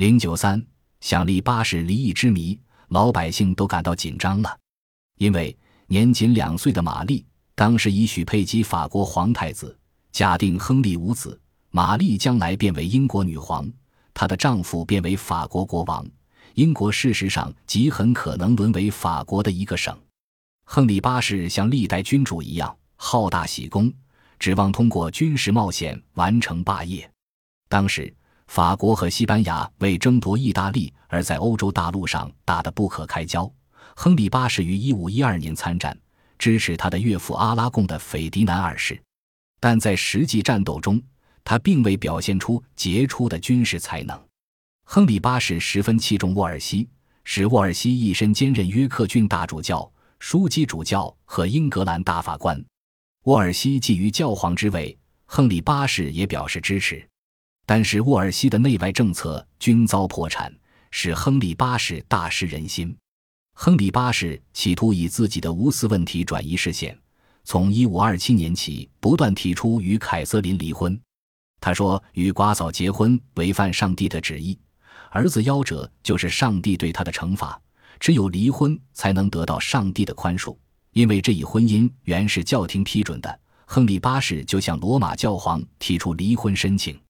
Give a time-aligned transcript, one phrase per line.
[0.00, 0.64] 零九三，
[1.02, 2.58] 想立八世离异之谜，
[2.88, 4.58] 老百姓都感到紧张了，
[5.18, 5.54] 因为
[5.88, 7.22] 年仅两岁的玛丽
[7.54, 9.78] 当时已许配给法国皇太子，
[10.10, 13.70] 假定亨利无子，玛丽将来变为英国女皇，
[14.14, 16.02] 她的丈夫变为法国国王，
[16.54, 19.94] 英国事实上极很可能沦为法国的一个省。
[20.64, 23.92] 亨利八世像历代君主一样好大喜功，
[24.38, 27.06] 指望通过军事冒险完成霸业。
[27.68, 28.10] 当时。
[28.50, 33.48] 法国和西班牙为争夺意大利而在欧洲大陆上打得不可开交。
[33.94, 35.96] 亨利八世于1512年参战，
[36.36, 39.00] 支持他的岳父阿拉贡的斐迪南二世，
[39.60, 41.00] 但在实际战斗中，
[41.44, 44.20] 他并未表现出杰出的军事才能。
[44.84, 46.88] 亨利八世十分器重沃尔西，
[47.22, 52.60] 使沃尔西一身兼任约克郡大主教、枢机主教和英格兰大法官。
[53.26, 57.08] 沃尔西觊觎教皇之位，亨利八世也表示支持。
[57.70, 60.52] 但是沃尔西的内外政策均遭破产，
[60.90, 62.92] 使亨利八世大失人心。
[63.54, 66.98] 亨利八世企图以自己的无私问题转移视线，
[67.44, 71.00] 从1527年起不断提出与凯瑟琳离婚。
[71.60, 74.58] 他说：“与寡嫂结婚违反上帝的旨意，
[75.10, 77.56] 儿子夭折就是上帝对他的惩罚。
[78.00, 80.56] 只有离婚才能得到上帝的宽恕，
[80.90, 87.00] 因为这一婚姻原是教廷批准的。”亨利八世就向罗马教皇提出离婚申请。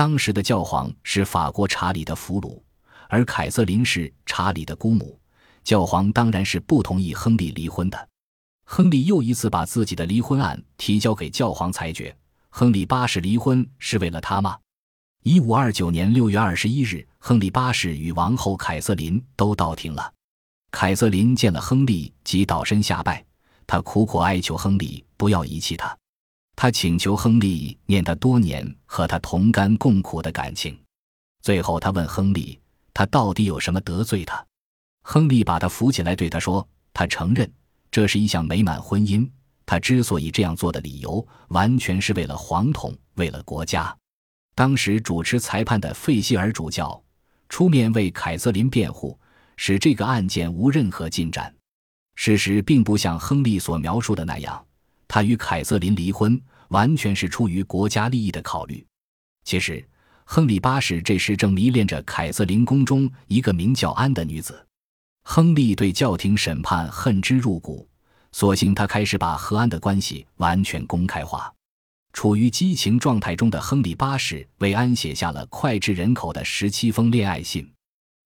[0.00, 2.58] 当时的教皇是法国查理的俘虏，
[3.10, 5.20] 而凯瑟琳是查理的姑母。
[5.62, 8.08] 教皇当然是不同意亨利离婚的。
[8.64, 12.16] 亨利又一次把自己的离婚案提交给教皇裁决。
[12.48, 14.56] 亨利八世离婚是为了他吗？
[15.22, 20.10] 一五二九年六月二十一日，亨利八世与王后凯瑟琳都到庭了。
[20.70, 23.22] 凯瑟琳见了亨利，即倒身下拜，
[23.66, 25.94] 她苦苦哀求亨利不要遗弃她。
[26.62, 30.78] 他请求亨利念他多年和他同甘共苦的感情，
[31.40, 32.60] 最后他问亨利
[32.92, 34.46] ：“他到底有什么得罪他？”
[35.02, 37.50] 亨利把他扶起来，对他说：“他承认
[37.90, 39.26] 这是一项美满婚姻。
[39.64, 43.96] 他之所以这样做的理由，完全是为了皇统，为了国家。”
[44.54, 47.02] 当时主持裁判的费希尔主教
[47.48, 49.18] 出面为凯瑟琳辩护，
[49.56, 51.54] 使这个案件无任何进展。
[52.16, 54.62] 事实并不像亨利所描述的那样。
[55.12, 58.86] 他与凯瑟琳离婚完全是出于国家利益的考虑。
[59.42, 59.84] 其实，
[60.24, 64.64] 亨利八世这时正迷恋着凯瑟琳宫中一个名叫安的女子。
[65.24, 67.88] 亨利对教廷审判恨之入骨，
[68.30, 71.52] 索性他开始把和安的关系完全公开化。
[72.12, 77.68] 处于激情状态中的亨利八世为安写下了脍炙人口的十七封恋爱信。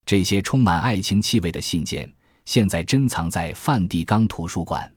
[0.04, 2.12] 这些充满爱情气味的信件
[2.44, 4.93] 现在珍藏在梵蒂冈图书馆。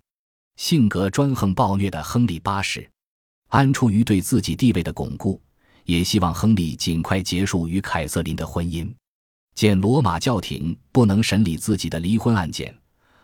[0.58, 2.90] 性格专横暴虐的亨利八世，
[3.50, 5.40] 安出于对自己地位的巩固，
[5.86, 8.92] 也希望亨利尽快结束与凯瑟琳的婚姻。
[9.54, 12.76] 见罗马教廷不能审理自己的离婚案件，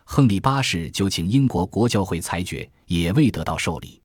[0.03, 3.99] 亨利八世就请英国国教会裁决，也未得到受理。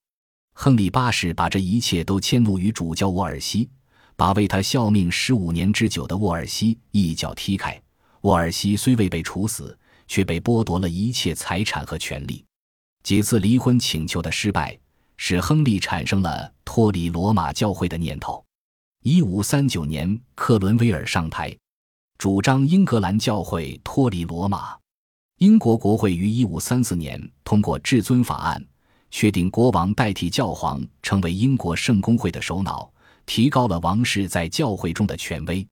[0.55, 3.69] 亨利八世把这一切都迁怒于主教沃尔西，
[4.17, 7.79] 把为他效命十五年之久的沃尔西一脚踢开。
[8.23, 12.43] 沃尔西虽未被处死，却被剥夺了一切财产和权利。
[13.03, 14.79] 几次离婚请求的失败，
[15.17, 18.45] 使亨利产生了脱离罗马教会的念头。
[19.03, 21.57] 一五三九年，克伦威尔上台，
[22.19, 24.77] 主张英格兰教会脱离罗马。
[25.39, 28.63] 英国国会于一五三四年通过至尊法案，
[29.11, 32.93] 确定国王代替教皇成为英国圣公会的首脑，
[33.25, 35.67] 提高了王室在教会中的权威。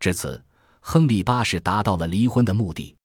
[0.00, 0.42] 至此，
[0.80, 2.96] 亨利八世达到了离婚的目的。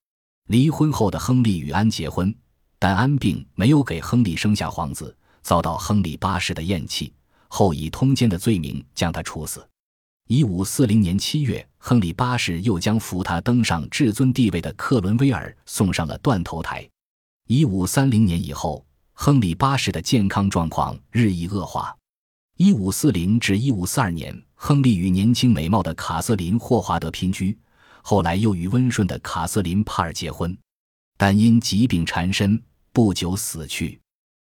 [0.48, 2.34] 离婚后的亨利与安结婚。
[2.80, 7.14] 但安并没有给亨利生下皇子，遭到亨利八世的厌弃，
[7.48, 9.68] 后以通奸的罪名将他处死。
[10.28, 16.88] 一五四零年七月，亨利八世又将扶他登上至尊地位的克伦威尔送上了断头台。
[17.48, 21.96] 一五三零年以后，亨利八世的健康状况日益恶化。
[22.58, 27.58] 一五四零至一五四二年，亨利与年轻美貌的卡瑟琳·霍华德姘居，
[28.02, 30.58] 后来又与温顺的卡瑟琳·帕尔结婚。
[31.18, 32.62] 但因疾病缠身，
[32.94, 34.00] 不久死去。